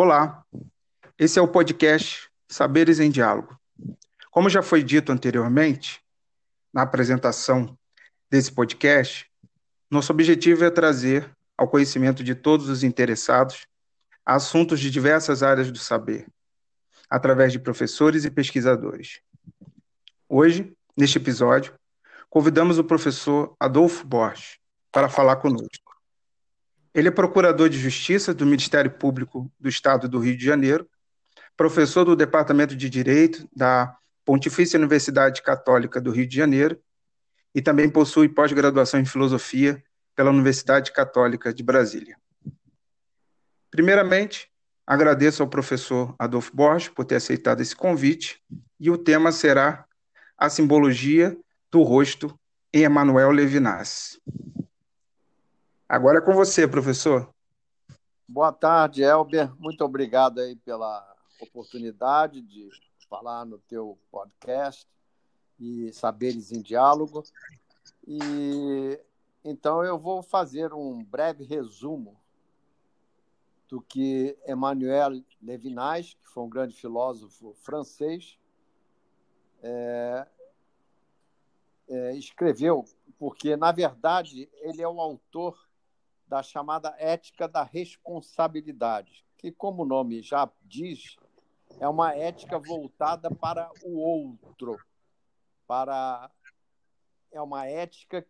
Olá, 0.00 0.44
esse 1.18 1.40
é 1.40 1.42
o 1.42 1.48
podcast 1.48 2.30
Saberes 2.48 3.00
em 3.00 3.10
Diálogo. 3.10 3.58
Como 4.30 4.48
já 4.48 4.62
foi 4.62 4.80
dito 4.80 5.10
anteriormente, 5.10 6.00
na 6.72 6.82
apresentação 6.82 7.76
desse 8.30 8.52
podcast, 8.52 9.28
nosso 9.90 10.12
objetivo 10.12 10.64
é 10.64 10.70
trazer 10.70 11.28
ao 11.56 11.66
conhecimento 11.66 12.22
de 12.22 12.36
todos 12.36 12.68
os 12.68 12.84
interessados 12.84 13.66
assuntos 14.24 14.78
de 14.78 14.88
diversas 14.88 15.42
áreas 15.42 15.68
do 15.68 15.78
saber, 15.78 16.28
através 17.10 17.50
de 17.50 17.58
professores 17.58 18.24
e 18.24 18.30
pesquisadores. 18.30 19.20
Hoje, 20.28 20.72
neste 20.96 21.18
episódio, 21.18 21.74
convidamos 22.30 22.78
o 22.78 22.84
professor 22.84 23.56
Adolfo 23.58 24.06
Borges 24.06 24.60
para 24.92 25.08
falar 25.08 25.38
conosco. 25.38 25.77
Ele 26.98 27.06
é 27.06 27.12
procurador 27.12 27.68
de 27.68 27.78
Justiça 27.78 28.34
do 28.34 28.44
Ministério 28.44 28.90
Público 28.90 29.48
do 29.56 29.68
Estado 29.68 30.08
do 30.08 30.18
Rio 30.18 30.36
de 30.36 30.44
Janeiro, 30.44 30.84
professor 31.56 32.04
do 32.04 32.16
Departamento 32.16 32.74
de 32.74 32.90
Direito 32.90 33.48
da 33.54 33.96
Pontifícia 34.24 34.76
Universidade 34.76 35.40
Católica 35.40 36.00
do 36.00 36.10
Rio 36.10 36.26
de 36.26 36.34
Janeiro 36.34 36.76
e 37.54 37.62
também 37.62 37.88
possui 37.88 38.28
pós-graduação 38.28 38.98
em 38.98 39.04
Filosofia 39.04 39.80
pela 40.16 40.32
Universidade 40.32 40.90
Católica 40.90 41.54
de 41.54 41.62
Brasília. 41.62 42.16
Primeiramente, 43.70 44.50
agradeço 44.84 45.40
ao 45.40 45.48
professor 45.48 46.16
Adolfo 46.18 46.50
Borges 46.52 46.88
por 46.88 47.04
ter 47.04 47.14
aceitado 47.14 47.60
esse 47.60 47.76
convite 47.76 48.42
e 48.80 48.90
o 48.90 48.98
tema 48.98 49.30
será 49.30 49.84
a 50.36 50.50
simbologia 50.50 51.38
do 51.70 51.80
rosto 51.84 52.36
em 52.74 52.82
Emanuel 52.82 53.30
Levinas. 53.30 54.18
Agora 55.88 56.18
é 56.18 56.20
com 56.20 56.34
você, 56.34 56.68
professor. 56.68 57.32
Boa 58.28 58.52
tarde, 58.52 59.02
Elber. 59.02 59.50
Muito 59.58 59.82
obrigado 59.82 60.38
aí 60.38 60.54
pela 60.54 61.16
oportunidade 61.40 62.42
de 62.42 62.68
falar 63.08 63.46
no 63.46 63.58
teu 63.60 63.98
podcast 64.10 64.86
e 65.58 65.90
Saberes 65.94 66.52
em 66.52 66.60
Diálogo. 66.60 67.22
E 68.06 69.00
então 69.42 69.82
eu 69.82 69.98
vou 69.98 70.22
fazer 70.22 70.74
um 70.74 71.02
breve 71.02 71.44
resumo 71.44 72.20
do 73.66 73.80
que 73.80 74.36
Emmanuel 74.46 75.22
Levinas, 75.40 76.12
que 76.12 76.28
foi 76.28 76.42
um 76.42 76.50
grande 76.50 76.74
filósofo 76.74 77.54
francês, 77.62 78.38
é, 79.62 80.26
é, 81.88 82.14
escreveu, 82.14 82.84
porque, 83.18 83.56
na 83.56 83.72
verdade, 83.72 84.50
ele 84.60 84.82
é 84.82 84.88
o 84.88 85.00
autor 85.00 85.67
da 86.28 86.42
chamada 86.42 86.94
ética 86.98 87.48
da 87.48 87.62
responsabilidade, 87.62 89.24
que, 89.38 89.50
como 89.50 89.82
o 89.82 89.86
nome 89.86 90.22
já 90.22 90.50
diz, 90.62 91.16
é 91.80 91.88
uma 91.88 92.14
ética 92.14 92.58
voltada 92.58 93.30
para 93.34 93.70
o 93.82 93.98
outro, 93.98 94.78
para 95.66 96.30
é 97.30 97.40
uma 97.40 97.66
ética 97.66 98.26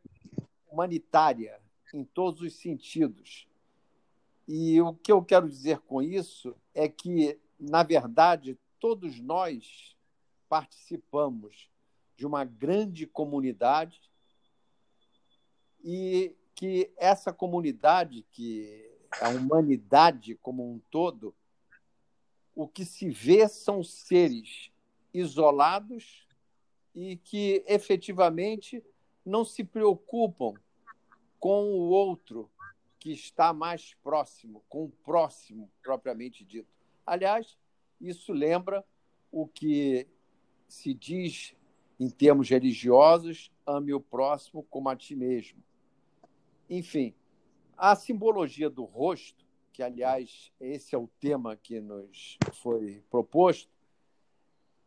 humanitária 0.68 1.60
em 1.94 2.04
todos 2.04 2.42
os 2.42 2.54
sentidos. 2.54 3.48
E 4.46 4.80
o 4.80 4.94
que 4.94 5.12
eu 5.12 5.24
quero 5.24 5.48
dizer 5.48 5.78
com 5.80 6.02
isso 6.02 6.56
é 6.74 6.88
que, 6.88 7.38
na 7.58 7.82
verdade, 7.82 8.58
todos 8.80 9.20
nós 9.20 9.96
participamos 10.48 11.70
de 12.16 12.26
uma 12.26 12.44
grande 12.44 13.06
comunidade 13.06 14.00
e 15.84 16.34
que 16.58 16.90
essa 16.96 17.32
comunidade, 17.32 18.26
que 18.32 18.90
a 19.20 19.28
humanidade 19.28 20.34
como 20.42 20.68
um 20.68 20.80
todo, 20.90 21.32
o 22.52 22.66
que 22.66 22.84
se 22.84 23.08
vê 23.08 23.46
são 23.46 23.84
seres 23.84 24.72
isolados 25.14 26.26
e 26.92 27.16
que 27.16 27.62
efetivamente 27.64 28.84
não 29.24 29.44
se 29.44 29.62
preocupam 29.62 30.54
com 31.38 31.66
o 31.66 31.90
outro 31.90 32.50
que 32.98 33.12
está 33.12 33.52
mais 33.52 33.94
próximo, 34.02 34.64
com 34.68 34.86
o 34.86 34.90
próximo 35.04 35.70
propriamente 35.80 36.44
dito. 36.44 36.68
Aliás, 37.06 37.56
isso 38.00 38.32
lembra 38.32 38.84
o 39.30 39.46
que 39.46 40.08
se 40.66 40.92
diz 40.92 41.54
em 42.00 42.10
termos 42.10 42.48
religiosos: 42.48 43.52
ame 43.64 43.94
o 43.94 44.00
próximo 44.00 44.64
como 44.64 44.88
a 44.88 44.96
ti 44.96 45.14
mesmo. 45.14 45.62
Enfim, 46.68 47.14
a 47.76 47.94
simbologia 47.96 48.68
do 48.68 48.84
rosto, 48.84 49.46
que, 49.72 49.82
aliás, 49.82 50.52
esse 50.60 50.94
é 50.94 50.98
o 50.98 51.08
tema 51.20 51.56
que 51.56 51.80
nos 51.80 52.36
foi 52.54 53.02
proposto, 53.10 53.70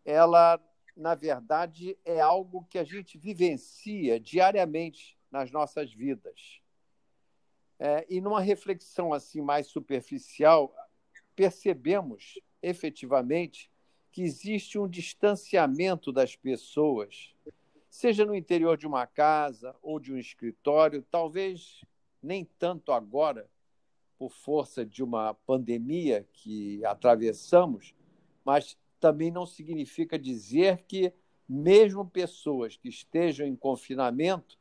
ela, 0.04 0.60
na 0.96 1.16
verdade, 1.16 1.98
é 2.04 2.20
algo 2.20 2.66
que 2.70 2.78
a 2.78 2.84
gente 2.84 3.18
vivencia 3.18 4.20
diariamente 4.20 5.18
nas 5.32 5.50
nossas 5.50 5.94
vidas. 5.94 6.62
É, 7.80 8.06
e 8.10 8.22
numa 8.22 8.42
reflexão 8.42 9.14
assim 9.14 9.42
mais 9.42 9.68
superficial, 9.68 10.76
percebemos 11.36 12.40
efetivamente 12.62 13.72
que 14.12 14.22
existe 14.22 14.78
um 14.78 14.88
distanciamento 14.88 16.12
das 16.12 16.36
pessoas 16.36 17.34
seja 17.92 18.26
no 18.26 18.34
interior 18.34 18.78
de 18.78 18.88
uma 18.88 19.06
casa 19.06 19.76
ou 19.84 20.00
de 20.00 20.14
um 20.14 20.18
escritório, 20.18 21.06
talvez 21.12 21.84
nem 22.24 22.46
tanto 22.58 22.94
agora, 22.94 23.50
por 24.18 24.32
força 24.32 24.86
de 24.86 25.04
uma 25.04 25.34
pandemia 25.34 26.26
que 26.32 26.84
atravessamos, 26.86 27.94
mas 28.46 28.78
também 28.98 29.30
não 29.30 29.46
significa 29.46 30.18
dizer 30.18 30.86
que, 30.88 31.12
mesmo 31.50 32.10
pessoas 32.10 32.78
que 32.78 32.88
estejam 32.88 33.46
em 33.46 33.58
confinamento, 33.58 34.58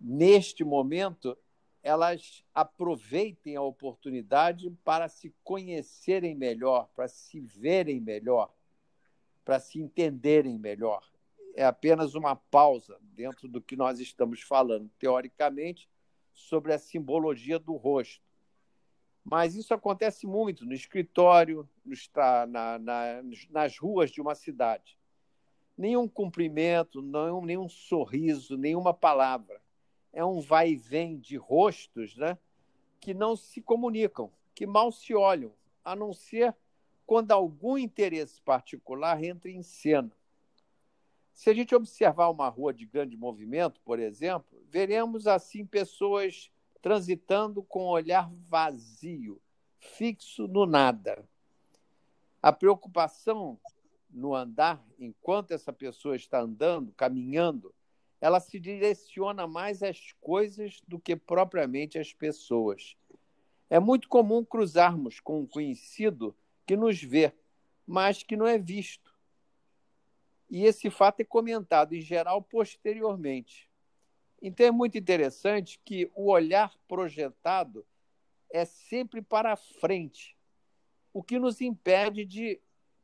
neste 0.00 0.64
momento, 0.64 1.36
elas 1.82 2.42
aproveitem 2.54 3.56
a 3.56 3.62
oportunidade 3.62 4.70
para 4.82 5.08
se 5.08 5.34
conhecerem 5.44 6.34
melhor, 6.34 6.88
para 6.96 7.08
se 7.08 7.40
verem 7.40 8.00
melhor, 8.00 8.50
para 9.44 9.60
se 9.60 9.78
entenderem 9.78 10.58
melhor 10.58 11.02
é 11.56 11.64
apenas 11.64 12.14
uma 12.14 12.36
pausa 12.36 12.98
dentro 13.00 13.48
do 13.48 13.62
que 13.62 13.74
nós 13.74 13.98
estamos 13.98 14.42
falando, 14.42 14.90
teoricamente, 14.98 15.88
sobre 16.30 16.74
a 16.74 16.78
simbologia 16.78 17.58
do 17.58 17.74
rosto. 17.76 18.22
Mas 19.24 19.56
isso 19.56 19.72
acontece 19.72 20.26
muito 20.26 20.66
no 20.66 20.74
escritório, 20.74 21.66
na, 22.46 22.78
na, 22.78 23.22
nas 23.48 23.78
ruas 23.78 24.10
de 24.10 24.20
uma 24.20 24.34
cidade. 24.34 24.98
Nenhum 25.76 26.06
cumprimento, 26.06 27.00
nenhum, 27.00 27.42
nenhum 27.42 27.68
sorriso, 27.70 28.58
nenhuma 28.58 28.92
palavra. 28.92 29.60
É 30.12 30.22
um 30.22 30.40
vai 30.40 30.72
e 30.72 30.76
vem 30.76 31.18
de 31.18 31.36
rostos 31.38 32.16
né, 32.16 32.36
que 33.00 33.14
não 33.14 33.34
se 33.34 33.62
comunicam, 33.62 34.30
que 34.54 34.66
mal 34.66 34.92
se 34.92 35.14
olham, 35.14 35.52
a 35.82 35.96
não 35.96 36.12
ser 36.12 36.54
quando 37.06 37.32
algum 37.32 37.78
interesse 37.78 38.42
particular 38.42 39.24
entra 39.24 39.50
em 39.50 39.62
cena. 39.62 40.12
Se 41.36 41.50
a 41.50 41.54
gente 41.54 41.74
observar 41.74 42.30
uma 42.30 42.48
rua 42.48 42.72
de 42.72 42.86
grande 42.86 43.14
movimento, 43.14 43.78
por 43.84 44.00
exemplo, 44.00 44.58
veremos 44.70 45.26
assim 45.26 45.66
pessoas 45.66 46.50
transitando 46.80 47.62
com 47.62 47.84
um 47.84 47.88
olhar 47.88 48.32
vazio, 48.48 49.38
fixo 49.78 50.48
no 50.48 50.64
nada. 50.64 51.22
A 52.40 52.50
preocupação 52.50 53.60
no 54.10 54.34
andar, 54.34 54.82
enquanto 54.98 55.50
essa 55.50 55.74
pessoa 55.74 56.16
está 56.16 56.40
andando, 56.40 56.90
caminhando, 56.92 57.72
ela 58.18 58.40
se 58.40 58.58
direciona 58.58 59.46
mais 59.46 59.82
às 59.82 60.12
coisas 60.22 60.80
do 60.88 60.98
que 60.98 61.14
propriamente 61.14 61.98
às 61.98 62.14
pessoas. 62.14 62.96
É 63.68 63.78
muito 63.78 64.08
comum 64.08 64.42
cruzarmos 64.42 65.20
com 65.20 65.40
um 65.40 65.46
conhecido 65.46 66.34
que 66.64 66.78
nos 66.78 67.02
vê, 67.02 67.30
mas 67.86 68.22
que 68.22 68.38
não 68.38 68.46
é 68.46 68.56
visto 68.56 69.05
e 70.48 70.64
esse 70.64 70.90
fato 70.90 71.20
é 71.20 71.24
comentado 71.24 71.94
em 71.94 72.00
geral 72.00 72.42
posteriormente. 72.42 73.68
Então 74.40 74.66
é 74.66 74.70
muito 74.70 74.96
interessante 74.96 75.80
que 75.84 76.10
o 76.14 76.30
olhar 76.30 76.74
projetado 76.86 77.84
é 78.50 78.64
sempre 78.64 79.20
para 79.20 79.56
frente, 79.56 80.36
o 81.12 81.22
que 81.22 81.38
nos 81.38 81.60
impede 81.60 82.24
de 82.24 82.60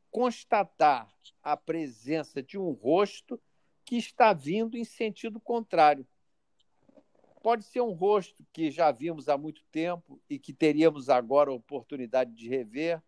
constatar 0.09 1.11
a 1.41 1.57
presença 1.57 2.41
de 2.41 2.57
um 2.57 2.71
rosto 2.71 3.41
que 3.83 3.97
está 3.97 4.31
vindo 4.31 4.77
em 4.77 4.85
sentido 4.85 5.39
contrário. 5.39 6.07
Pode 7.41 7.65
ser 7.65 7.81
um 7.81 7.91
rosto 7.91 8.45
que 8.53 8.71
já 8.71 8.89
vimos 8.91 9.27
há 9.27 9.37
muito 9.37 9.63
tempo 9.65 10.21
e 10.29 10.39
que 10.39 10.53
teríamos 10.53 11.09
agora 11.09 11.49
a 11.49 11.53
oportunidade 11.53 12.31
de 12.31 12.47
rever, 12.47 13.01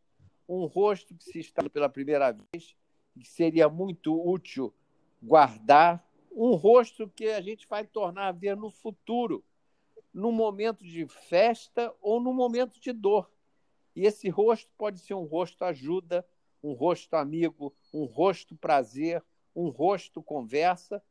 um 0.49 0.65
rosto 0.65 1.15
que 1.15 1.23
se 1.23 1.39
está 1.39 1.69
pela 1.69 1.87
primeira 1.87 2.31
vez 2.31 2.75
que 3.19 3.27
seria 3.27 3.69
muito 3.69 4.13
útil 4.13 4.73
guardar 5.21 6.05
um 6.31 6.53
rosto 6.55 7.07
que 7.07 7.27
a 7.29 7.41
gente 7.41 7.67
vai 7.67 7.85
tornar 7.85 8.27
a 8.27 8.31
ver 8.31 8.57
no 8.57 8.69
futuro, 8.69 9.43
no 10.13 10.31
momento 10.31 10.83
de 10.83 11.07
festa 11.07 11.93
ou 12.01 12.19
no 12.19 12.33
momento 12.33 12.79
de 12.79 12.91
dor. 12.91 13.31
E 13.95 14.05
esse 14.05 14.29
rosto 14.29 14.69
pode 14.77 14.99
ser 14.99 15.13
um 15.13 15.23
rosto 15.23 15.63
ajuda, 15.63 16.27
um 16.61 16.73
rosto 16.73 17.15
amigo, 17.15 17.73
um 17.93 18.03
rosto 18.03 18.55
prazer, 18.55 19.23
um 19.55 19.69
rosto 19.69 20.21
conversa 20.21 21.01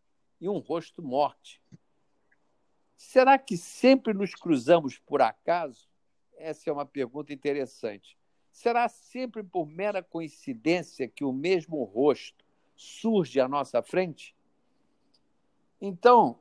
e 0.40 0.48
um 0.48 0.58
rosto 0.58 1.02
morte. 1.02 1.62
Será 2.96 3.38
que 3.38 3.56
sempre 3.56 4.12
nos 4.12 4.34
cruzamos 4.34 4.98
por 4.98 5.22
acaso? 5.22 5.88
Essa 6.36 6.68
é 6.68 6.72
uma 6.72 6.84
pergunta 6.84 7.32
interessante. 7.32 8.18
Será 8.54 8.88
sempre 8.88 9.42
por 9.42 9.66
mera 9.66 10.00
coincidência 10.00 11.08
que 11.08 11.24
o 11.24 11.32
mesmo 11.32 11.82
rosto 11.82 12.46
surge 12.76 13.40
à 13.40 13.48
nossa 13.48 13.82
frente? 13.82 14.32
Então, 15.80 16.38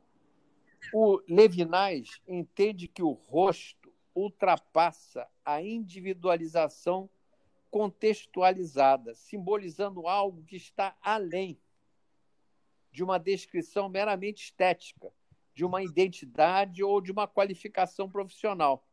o 0.93 1.19
Levinais 1.27 2.21
entende 2.27 2.87
que 2.87 3.01
o 3.01 3.13
rosto 3.13 3.91
ultrapassa 4.13 5.27
a 5.43 5.59
individualização 5.63 7.09
contextualizada, 7.71 9.15
simbolizando 9.15 10.07
algo 10.07 10.43
que 10.43 10.55
está 10.55 10.95
além 11.01 11.59
de 12.91 13.03
uma 13.03 13.17
descrição 13.17 13.89
meramente 13.89 14.43
estética, 14.43 15.11
de 15.55 15.65
uma 15.65 15.81
identidade 15.81 16.83
ou 16.83 17.01
de 17.01 17.11
uma 17.11 17.27
qualificação 17.27 18.07
profissional. 18.07 18.85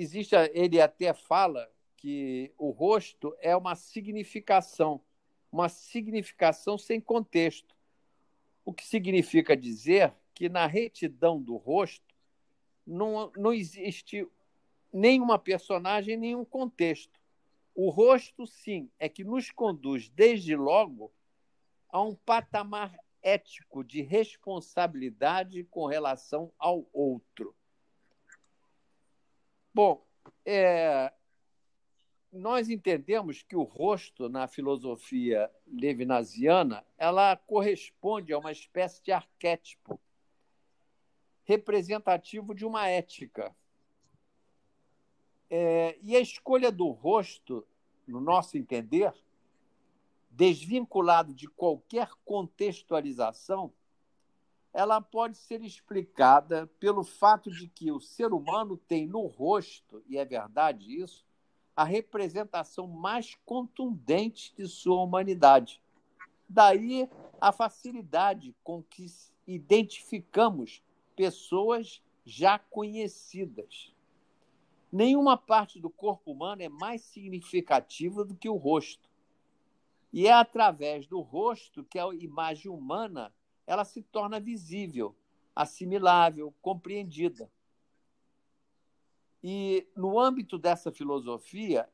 Existe, 0.00 0.34
ele 0.54 0.80
até 0.80 1.12
fala 1.12 1.70
que 1.94 2.50
o 2.56 2.70
rosto 2.70 3.36
é 3.38 3.54
uma 3.54 3.74
significação, 3.74 4.98
uma 5.52 5.68
significação 5.68 6.78
sem 6.78 6.98
contexto. 6.98 7.76
O 8.64 8.72
que 8.72 8.86
significa 8.86 9.54
dizer 9.54 10.14
que 10.34 10.48
na 10.48 10.66
retidão 10.66 11.38
do 11.38 11.58
rosto 11.58 12.14
não, 12.86 13.30
não 13.36 13.52
existe 13.52 14.26
nenhuma 14.90 15.38
personagem, 15.38 16.16
nenhum 16.16 16.46
contexto. 16.46 17.20
O 17.74 17.90
rosto, 17.90 18.46
sim, 18.46 18.90
é 18.98 19.06
que 19.06 19.22
nos 19.22 19.50
conduz 19.50 20.08
desde 20.08 20.56
logo 20.56 21.12
a 21.90 22.00
um 22.00 22.14
patamar 22.14 22.98
ético 23.22 23.84
de 23.84 24.00
responsabilidade 24.00 25.62
com 25.64 25.84
relação 25.84 26.50
ao 26.58 26.88
outro. 26.90 27.54
Bom, 29.72 30.04
é, 30.44 31.12
nós 32.32 32.68
entendemos 32.68 33.42
que 33.42 33.54
o 33.54 33.62
rosto 33.62 34.28
na 34.28 34.46
filosofia 34.48 35.50
levinasiana 35.66 36.84
ela 36.98 37.36
corresponde 37.36 38.32
a 38.32 38.38
uma 38.38 38.52
espécie 38.52 39.02
de 39.02 39.12
arquétipo 39.12 40.00
representativo 41.44 42.54
de 42.54 42.64
uma 42.64 42.88
ética. 42.88 43.54
É, 45.48 45.98
e 46.00 46.16
a 46.16 46.20
escolha 46.20 46.70
do 46.70 46.88
rosto, 46.90 47.66
no 48.06 48.20
nosso 48.20 48.56
entender, 48.56 49.12
desvinculado 50.30 51.34
de 51.34 51.48
qualquer 51.48 52.08
contextualização, 52.24 53.72
ela 54.72 55.00
pode 55.00 55.36
ser 55.36 55.62
explicada 55.62 56.66
pelo 56.78 57.02
fato 57.02 57.50
de 57.50 57.68
que 57.68 57.90
o 57.90 58.00
ser 58.00 58.32
humano 58.32 58.76
tem 58.76 59.06
no 59.06 59.26
rosto, 59.26 60.02
e 60.08 60.16
é 60.16 60.24
verdade 60.24 61.00
isso, 61.00 61.24
a 61.74 61.84
representação 61.84 62.86
mais 62.86 63.36
contundente 63.44 64.54
de 64.56 64.68
sua 64.68 65.02
humanidade. 65.02 65.82
Daí 66.48 67.08
a 67.40 67.52
facilidade 67.52 68.54
com 68.62 68.82
que 68.82 69.06
identificamos 69.46 70.82
pessoas 71.16 72.02
já 72.24 72.58
conhecidas. 72.58 73.94
Nenhuma 74.92 75.36
parte 75.36 75.80
do 75.80 75.88
corpo 75.88 76.32
humano 76.32 76.62
é 76.62 76.68
mais 76.68 77.02
significativa 77.02 78.24
do 78.24 78.34
que 78.34 78.48
o 78.48 78.56
rosto. 78.56 79.08
E 80.12 80.26
é 80.26 80.32
através 80.32 81.06
do 81.06 81.20
rosto 81.20 81.84
que 81.84 81.98
a 81.98 82.06
imagem 82.14 82.70
humana 82.70 83.32
ela 83.70 83.84
se 83.84 84.02
torna 84.02 84.40
visível, 84.40 85.14
assimilável, 85.54 86.52
compreendida. 86.60 87.48
E 89.40 89.86
no 89.94 90.18
âmbito 90.18 90.58
dessa 90.58 90.90
filosofia, 90.90 91.88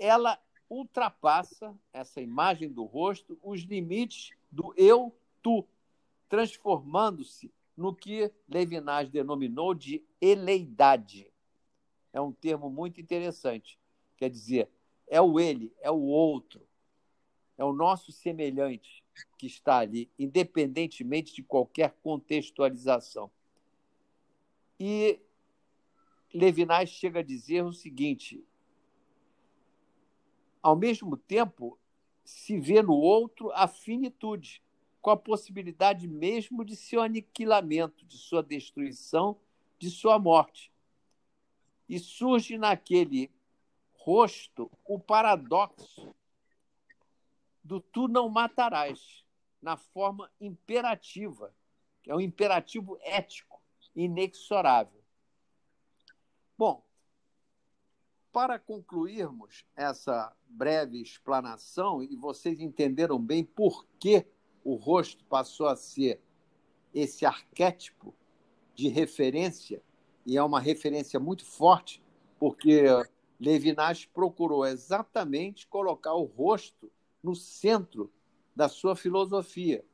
ela 0.00 0.36
ultrapassa 0.68 1.78
essa 1.92 2.20
imagem 2.20 2.68
do 2.68 2.82
rosto 2.82 3.38
os 3.40 3.60
limites 3.60 4.32
do 4.50 4.74
eu 4.76 5.14
tu, 5.40 5.64
transformando-se 6.28 7.52
no 7.76 7.94
que 7.94 8.28
Levinas 8.48 9.08
denominou 9.08 9.74
de 9.74 10.02
eleidade. 10.20 11.30
É 12.12 12.20
um 12.20 12.32
termo 12.32 12.68
muito 12.68 13.00
interessante. 13.00 13.78
Quer 14.16 14.28
dizer, 14.28 14.68
é 15.06 15.22
o 15.22 15.38
ele, 15.38 15.72
é 15.80 15.90
o 15.90 16.00
outro, 16.00 16.66
é 17.56 17.64
o 17.64 17.72
nosso 17.72 18.10
semelhante 18.10 19.01
que 19.38 19.46
está 19.46 19.78
ali, 19.78 20.10
independentemente 20.18 21.34
de 21.34 21.42
qualquer 21.42 21.94
contextualização. 22.02 23.30
E 24.78 25.20
Levinas 26.32 26.88
chega 26.88 27.20
a 27.20 27.24
dizer 27.24 27.62
o 27.62 27.72
seguinte: 27.72 28.44
ao 30.62 30.76
mesmo 30.76 31.16
tempo, 31.16 31.78
se 32.24 32.58
vê 32.58 32.82
no 32.82 32.94
outro 32.94 33.50
a 33.52 33.66
finitude, 33.66 34.62
com 35.00 35.10
a 35.10 35.16
possibilidade 35.16 36.06
mesmo 36.06 36.64
de 36.64 36.76
seu 36.76 37.02
aniquilamento, 37.02 38.04
de 38.06 38.16
sua 38.16 38.42
destruição, 38.42 39.36
de 39.78 39.90
sua 39.90 40.18
morte. 40.18 40.72
E 41.88 41.98
surge 41.98 42.56
naquele 42.56 43.30
rosto 43.92 44.70
o 44.84 44.98
paradoxo 44.98 46.14
do 47.62 47.80
tu 47.80 48.08
não 48.08 48.28
matarás, 48.28 49.24
na 49.60 49.76
forma 49.76 50.30
imperativa, 50.40 51.54
que 52.02 52.10
é 52.10 52.16
um 52.16 52.20
imperativo 52.20 52.98
ético 53.00 53.62
inexorável. 53.94 55.00
Bom, 56.58 56.84
para 58.32 58.58
concluirmos 58.58 59.64
essa 59.76 60.34
breve 60.48 61.00
explanação, 61.00 62.02
e 62.02 62.16
vocês 62.16 62.60
entenderam 62.60 63.18
bem 63.18 63.44
por 63.44 63.86
que 64.00 64.26
o 64.64 64.74
rosto 64.74 65.24
passou 65.26 65.68
a 65.68 65.76
ser 65.76 66.20
esse 66.94 67.24
arquétipo 67.24 68.14
de 68.74 68.88
referência, 68.88 69.82
e 70.24 70.36
é 70.36 70.42
uma 70.42 70.60
referência 70.60 71.20
muito 71.20 71.44
forte, 71.44 72.02
porque 72.38 72.84
Levinas 73.38 74.06
procurou 74.06 74.64
exatamente 74.66 75.66
colocar 75.66 76.14
o 76.14 76.24
rosto 76.24 76.90
no 77.22 77.34
centro 77.34 78.12
da 78.54 78.68
sua 78.68 78.96
filosofia. 78.96 79.84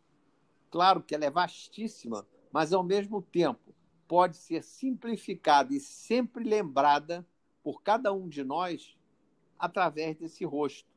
Claro 0.71 1.03
que 1.03 1.15
ela 1.15 1.25
é 1.25 1.31
vastíssima, 1.31 2.27
mas 2.53 2.73
ao 2.73 2.83
mesmo 2.83 3.23
tempo 3.23 3.75
pode 4.07 4.37
ser 4.37 4.63
simplificada 4.63 5.75
e 5.75 5.81
sempre 5.81 6.43
lembrada 6.43 7.27
por 7.63 7.83
cada 7.83 8.13
um 8.13 8.29
de 8.29 8.43
nós 8.43 8.97
através 9.59 10.17
desse 10.17 10.45
rosto, 10.45 10.89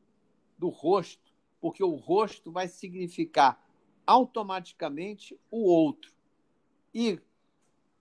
do 0.57 0.69
rosto, 0.69 1.33
porque 1.59 1.83
o 1.83 1.95
rosto 1.95 2.51
vai 2.51 2.67
significar 2.67 3.61
automaticamente 4.05 5.39
o 5.49 5.65
outro. 5.65 6.13
E 6.93 7.19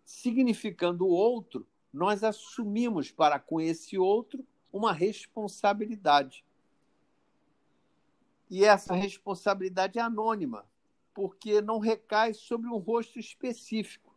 significando 0.05 1.07
o 1.07 1.11
outro, 1.11 1.67
nós 1.93 2.23
assumimos 2.23 3.11
para 3.11 3.39
com 3.39 3.61
esse 3.61 3.99
outro 3.99 4.47
uma 4.73 4.93
responsabilidade. 4.93 6.45
E 8.51 8.65
essa 8.65 8.95
responsabilidade 8.95 10.01
é 10.01 10.03
anônima, 10.03 10.67
porque 11.15 11.61
não 11.61 11.79
recai 11.79 12.35
sobre 12.35 12.67
um 12.69 12.79
rosto 12.79 13.21
específico. 13.21 14.13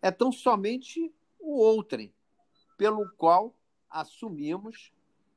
É 0.00 0.12
tão 0.12 0.30
somente 0.30 1.12
o 1.40 1.58
outrem, 1.58 2.14
pelo 2.78 3.10
qual 3.16 3.52
assumimos 3.90 4.92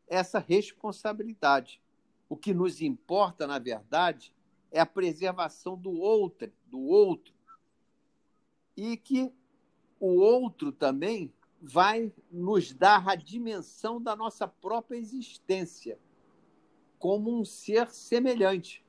essa 0.08 0.38
responsabilidade. 0.38 1.82
O 2.30 2.38
que 2.38 2.54
nos 2.54 2.80
importa, 2.80 3.48
na 3.48 3.58
verdade, 3.58 4.32
é 4.72 4.80
a 4.80 4.86
preservação 4.86 5.76
do 5.76 5.92
outro, 5.92 6.52
do 6.68 6.80
outro. 6.80 7.34
E 8.76 8.98
que 8.98 9.34
o 10.00 10.20
outro 10.20 10.72
também 10.72 11.34
vai 11.60 12.14
nos 12.32 12.72
dar 12.72 13.10
a 13.10 13.16
dimensão 13.16 14.00
da 14.00 14.16
nossa 14.16 14.48
própria 14.48 14.98
existência 14.98 15.98
como 17.00 17.40
um 17.40 17.46
ser 17.46 17.90
semelhante. 17.90 18.86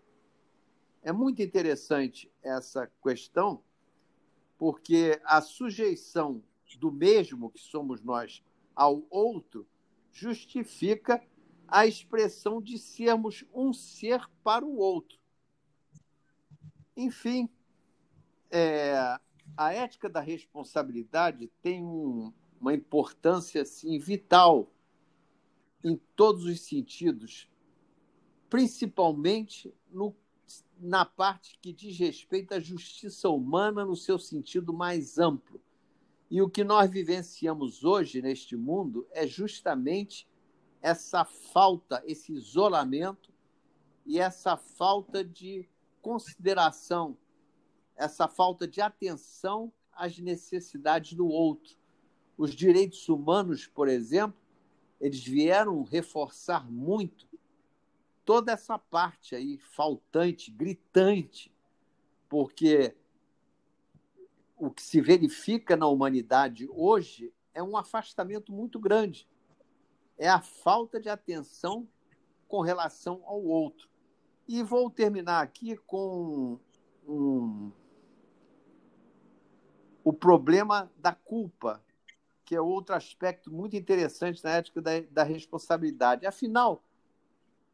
É 1.02 1.12
muito 1.12 1.42
interessante 1.42 2.30
essa 2.42 2.90
questão, 3.02 3.62
porque 4.56 5.20
a 5.24 5.40
sujeição 5.40 6.42
do 6.78 6.92
mesmo 6.92 7.50
que 7.50 7.60
somos 7.60 8.02
nós 8.02 8.42
ao 8.74 9.06
outro 9.10 9.66
justifica 10.12 11.22
a 11.66 11.86
expressão 11.86 12.60
de 12.60 12.78
sermos 12.78 13.44
um 13.52 13.72
ser 13.72 14.28
para 14.42 14.64
o 14.64 14.76
outro. 14.76 15.18
Enfim, 16.96 17.48
é, 18.50 19.18
a 19.56 19.72
ética 19.72 20.08
da 20.08 20.20
responsabilidade 20.20 21.48
tem 21.62 21.84
um, 21.84 22.32
uma 22.60 22.74
importância 22.74 23.62
assim, 23.62 23.98
vital 23.98 24.72
em 25.84 25.96
todos 26.16 26.44
os 26.44 26.60
sentidos, 26.62 27.48
principalmente 28.48 29.74
no, 29.90 30.14
na 30.78 31.04
parte 31.04 31.58
que 31.60 31.72
diz 31.72 31.98
respeito 31.98 32.54
à 32.54 32.60
justiça 32.60 33.28
humana 33.28 33.84
no 33.84 33.96
seu 33.96 34.18
sentido 34.18 34.72
mais 34.72 35.18
amplo. 35.18 35.60
E 36.30 36.42
o 36.42 36.48
que 36.48 36.62
nós 36.62 36.90
vivenciamos 36.90 37.84
hoje 37.84 38.20
neste 38.20 38.56
mundo 38.56 39.06
é 39.12 39.26
justamente 39.26 40.28
essa 40.80 41.24
falta, 41.24 42.02
esse 42.06 42.32
isolamento 42.32 43.32
e 44.04 44.18
essa 44.18 44.56
falta 44.56 45.24
de 45.24 45.68
consideração, 46.00 47.16
essa 47.96 48.28
falta 48.28 48.66
de 48.66 48.80
atenção 48.80 49.72
às 49.92 50.18
necessidades 50.18 51.14
do 51.14 51.26
outro. 51.26 51.76
Os 52.36 52.54
direitos 52.54 53.08
humanos, 53.08 53.66
por 53.66 53.88
exemplo, 53.88 54.40
eles 55.00 55.22
vieram 55.24 55.82
reforçar 55.82 56.70
muito 56.70 57.26
toda 58.28 58.52
essa 58.52 58.78
parte 58.78 59.34
aí 59.34 59.56
faltante, 59.56 60.50
gritante, 60.50 61.50
porque 62.28 62.94
o 64.54 64.70
que 64.70 64.82
se 64.82 65.00
verifica 65.00 65.78
na 65.78 65.86
humanidade 65.86 66.68
hoje 66.70 67.32
é 67.54 67.62
um 67.62 67.74
afastamento 67.74 68.52
muito 68.52 68.78
grande. 68.78 69.26
É 70.18 70.28
a 70.28 70.42
falta 70.42 71.00
de 71.00 71.08
atenção 71.08 71.88
com 72.46 72.60
relação 72.60 73.22
ao 73.24 73.42
outro. 73.42 73.88
E 74.46 74.62
vou 74.62 74.90
terminar 74.90 75.42
aqui 75.42 75.78
com 75.86 76.60
um, 77.08 77.72
o 80.04 80.12
problema 80.12 80.92
da 80.98 81.14
culpa, 81.14 81.82
que 82.44 82.54
é 82.54 82.60
outro 82.60 82.94
aspecto 82.94 83.50
muito 83.50 83.74
interessante 83.74 84.44
na 84.44 84.50
ética 84.50 84.82
da, 84.82 85.00
da 85.10 85.22
responsabilidade. 85.22 86.26
Afinal, 86.26 86.84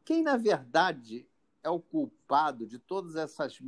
quem 0.04 0.22
na 0.22 0.36
verdade 0.36 1.26
é 1.62 1.70
o 1.70 1.80
culpado 1.80 2.66
de 2.66 2.78
todas 2.78 3.16
essas 3.16 3.58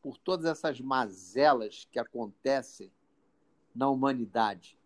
por 0.00 0.16
todas 0.18 0.46
essas 0.46 0.80
mazelas 0.80 1.86
que 1.90 1.98
acontecem 1.98 2.92
na 3.74 3.88
humanidade? 3.88 4.78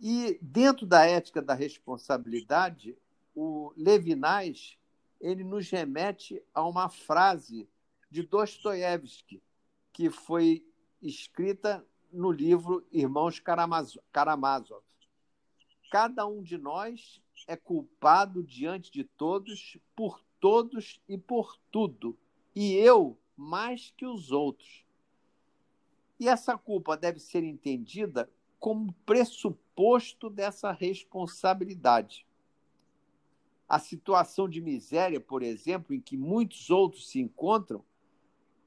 E 0.00 0.38
dentro 0.40 0.86
da 0.86 1.04
ética 1.04 1.40
da 1.40 1.54
responsabilidade, 1.54 2.96
o 3.34 3.72
Levinas 3.76 4.78
ele 5.20 5.44
nos 5.44 5.70
remete 5.70 6.42
a 6.52 6.66
uma 6.66 6.88
frase 6.88 7.68
de 8.10 8.22
Dostoiévski, 8.22 9.42
que 9.92 10.10
foi 10.10 10.66
escrita 11.00 11.84
no 12.12 12.30
livro 12.30 12.86
Irmãos 12.92 13.40
Karamazov. 13.40 14.82
Cada 15.90 16.26
um 16.26 16.42
de 16.42 16.58
nós 16.58 17.22
é 17.46 17.56
culpado 17.56 18.42
diante 18.42 18.90
de 18.90 19.04
todos, 19.04 19.78
por 19.94 20.22
todos 20.40 21.00
e 21.08 21.16
por 21.18 21.58
tudo, 21.70 22.16
e 22.54 22.74
eu 22.74 23.18
mais 23.36 23.92
que 23.96 24.06
os 24.06 24.30
outros. 24.30 24.84
E 26.18 26.28
essa 26.28 26.56
culpa 26.56 26.96
deve 26.96 27.18
ser 27.18 27.42
entendida 27.42 28.30
como 28.60 28.92
pressuposto 29.04 30.30
dessa 30.30 30.70
responsabilidade. 30.72 32.26
A 33.68 33.78
situação 33.78 34.48
de 34.48 34.60
miséria, 34.60 35.20
por 35.20 35.42
exemplo, 35.42 35.94
em 35.94 36.00
que 36.00 36.16
muitos 36.16 36.70
outros 36.70 37.08
se 37.08 37.20
encontram, 37.20 37.84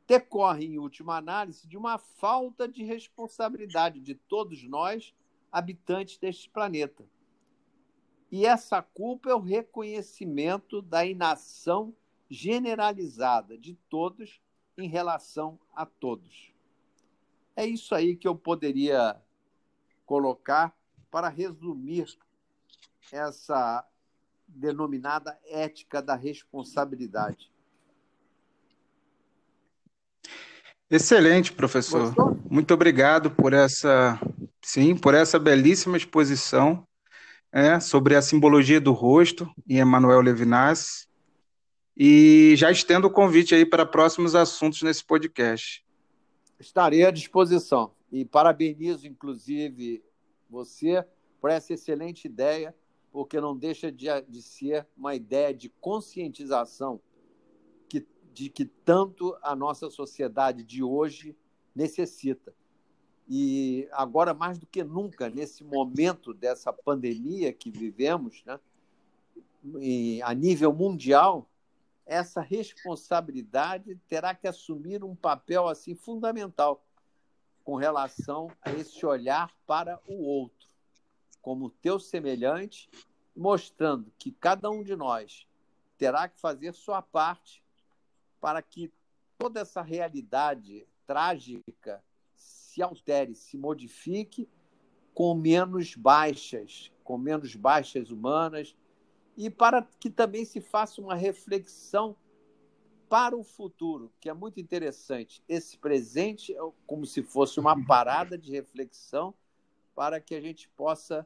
decorre, 0.07 0.65
em 0.65 0.77
última 0.77 1.17
análise, 1.17 1.67
de 1.67 1.77
uma 1.77 1.97
falta 1.97 2.67
de 2.67 2.83
responsabilidade 2.83 3.99
de 3.99 4.15
todos 4.15 4.63
nós, 4.63 5.13
habitantes 5.51 6.17
deste 6.17 6.49
planeta. 6.49 7.05
E 8.31 8.45
essa 8.45 8.81
culpa 8.81 9.29
é 9.29 9.35
o 9.35 9.39
reconhecimento 9.39 10.81
da 10.81 11.05
inação 11.05 11.93
generalizada 12.29 13.57
de 13.57 13.73
todos 13.89 14.41
em 14.77 14.87
relação 14.87 15.59
a 15.73 15.85
todos. 15.85 16.51
É 17.55 17.65
isso 17.65 17.95
aí 17.95 18.15
que 18.15 18.27
eu 18.27 18.35
poderia 18.35 19.15
colocar 20.05 20.75
para 21.09 21.29
resumir 21.29 22.05
essa 23.11 23.85
denominada 24.47 25.37
ética 25.45 26.01
da 26.01 26.15
responsabilidade. 26.15 27.51
Excelente, 30.89 31.51
professor. 31.51 32.13
Gostou? 32.13 32.39
Muito 32.49 32.73
obrigado 32.73 33.31
por 33.31 33.53
essa, 33.53 34.19
sim, 34.61 34.95
por 34.95 35.13
essa 35.13 35.37
belíssima 35.37 35.97
exposição 35.97 36.87
é, 37.51 37.79
sobre 37.79 38.15
a 38.15 38.21
simbologia 38.21 38.79
do 38.79 38.91
rosto 38.91 39.49
em 39.67 39.79
Emmanuel 39.79 40.21
Levinas. 40.21 41.07
E 41.95 42.53
já 42.55 42.71
estendo 42.71 43.07
o 43.07 43.11
convite 43.11 43.55
aí 43.55 43.65
para 43.65 43.85
próximos 43.85 44.35
assuntos 44.35 44.81
nesse 44.81 45.03
podcast. 45.03 45.83
Estarei 46.59 47.05
à 47.05 47.11
disposição. 47.11 47.91
E 48.11 48.23
parabenizo, 48.23 49.07
inclusive, 49.07 50.03
você 50.49 51.05
por 51.41 51.49
essa 51.49 51.73
excelente 51.73 52.25
ideia, 52.25 52.75
porque 53.11 53.39
não 53.39 53.55
deixa 53.55 53.91
de, 53.91 54.07
de 54.27 54.41
ser 54.41 54.87
uma 54.95 55.15
ideia 55.15 55.53
de 55.53 55.69
conscientização 55.69 57.01
de 58.37 58.49
que 58.49 58.65
tanto 58.65 59.35
a 59.41 59.55
nossa 59.55 59.89
sociedade 59.89 60.63
de 60.63 60.83
hoje 60.83 61.35
necessita. 61.75 62.53
E 63.29 63.87
agora, 63.91 64.33
mais 64.33 64.57
do 64.57 64.65
que 64.65 64.83
nunca, 64.83 65.29
nesse 65.29 65.63
momento 65.63 66.33
dessa 66.33 66.71
pandemia 66.71 67.51
que 67.51 67.69
vivemos, 67.69 68.41
né, 68.45 68.59
a 70.23 70.33
nível 70.33 70.73
mundial, 70.73 71.47
essa 72.05 72.39
responsabilidade 72.39 73.99
terá 74.07 74.33
que 74.33 74.47
assumir 74.47 75.03
um 75.03 75.13
papel 75.13 75.67
assim 75.67 75.93
fundamental 75.93 76.81
com 77.65 77.75
relação 77.75 78.49
a 78.61 78.71
esse 78.71 79.05
olhar 79.05 79.53
para 79.65 79.99
o 80.07 80.23
outro, 80.23 80.69
como 81.41 81.69
teu 81.69 81.99
semelhante, 81.99 82.89
mostrando 83.35 84.09
que 84.17 84.31
cada 84.31 84.69
um 84.69 84.81
de 84.81 84.95
nós 84.95 85.45
terá 85.97 86.29
que 86.29 86.39
fazer 86.39 86.73
sua 86.73 87.01
parte 87.01 87.61
para 88.39 88.61
que 88.61 88.89
toda 89.37 89.59
essa 89.59 89.81
realidade 89.81 90.87
trágica 91.05 92.01
se 92.77 92.83
altere, 92.83 93.33
se 93.33 93.57
modifique 93.57 94.47
com 95.11 95.33
menos 95.33 95.95
baixas, 95.95 96.91
com 97.03 97.17
menos 97.17 97.55
baixas 97.55 98.11
humanas, 98.11 98.75
e 99.35 99.49
para 99.49 99.81
que 99.99 100.11
também 100.11 100.45
se 100.45 100.61
faça 100.61 101.01
uma 101.01 101.15
reflexão 101.15 102.15
para 103.09 103.35
o 103.35 103.43
futuro, 103.43 104.11
que 104.19 104.29
é 104.29 104.33
muito 104.33 104.59
interessante. 104.59 105.41
Esse 105.49 105.75
presente 105.79 106.55
é 106.55 106.59
como 106.85 107.03
se 107.03 107.23
fosse 107.23 107.59
uma 107.59 107.73
parada 107.83 108.37
de 108.37 108.51
reflexão 108.51 109.33
para 109.95 110.21
que 110.21 110.35
a 110.35 110.41
gente 110.41 110.69
possa 110.69 111.25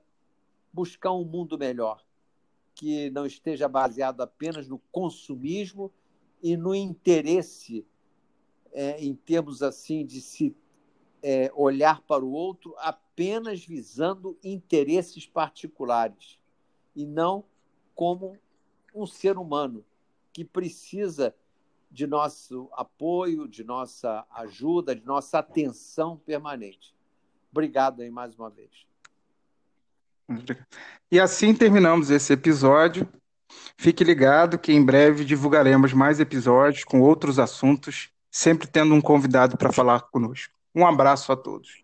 buscar 0.71 1.11
um 1.11 1.25
mundo 1.25 1.57
melhor, 1.57 2.01
que 2.73 3.09
não 3.09 3.25
esteja 3.25 3.67
baseado 3.67 4.21
apenas 4.21 4.69
no 4.69 4.79
consumismo 4.89 5.91
e 6.41 6.55
no 6.55 6.73
interesse, 6.73 7.85
é, 8.71 9.03
em 9.03 9.13
termos 9.13 9.61
assim, 9.61 10.05
de 10.05 10.21
se 10.21 10.55
é, 11.23 11.51
olhar 11.53 12.01
para 12.01 12.23
o 12.23 12.31
outro 12.31 12.75
apenas 12.79 13.63
visando 13.63 14.37
interesses 14.43 15.25
particulares 15.25 16.39
e 16.95 17.05
não 17.05 17.43
como 17.95 18.37
um 18.93 19.05
ser 19.05 19.37
humano 19.37 19.85
que 20.33 20.43
precisa 20.43 21.35
de 21.89 22.07
nosso 22.07 22.69
apoio, 22.73 23.47
de 23.47 23.63
nossa 23.63 24.25
ajuda, 24.31 24.95
de 24.95 25.05
nossa 25.05 25.39
atenção 25.39 26.17
permanente. 26.17 26.95
Obrigado 27.51 28.01
aí 28.01 28.09
mais 28.09 28.33
uma 28.37 28.49
vez. 28.49 28.69
E 31.11 31.19
assim 31.19 31.53
terminamos 31.53 32.09
esse 32.09 32.31
episódio. 32.31 33.07
Fique 33.77 34.03
ligado 34.03 34.57
que 34.57 34.71
em 34.71 34.83
breve 34.83 35.25
divulgaremos 35.25 35.91
mais 35.91 36.21
episódios 36.21 36.85
com 36.85 37.01
outros 37.01 37.37
assuntos, 37.37 38.09
sempre 38.29 38.67
tendo 38.67 38.93
um 38.93 39.01
convidado 39.01 39.57
para 39.57 39.73
falar 39.73 40.01
conosco. 40.03 40.60
Um 40.75 40.85
abraço 40.85 41.31
a 41.31 41.35
todos. 41.37 41.80